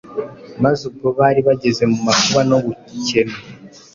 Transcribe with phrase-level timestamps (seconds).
[0.63, 3.37] maze ubwo bari bageze mu makuba no gukwenwa,